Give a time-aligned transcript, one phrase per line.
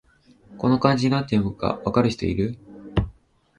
[0.57, 2.57] この漢字、なんて読むか分かる人いる？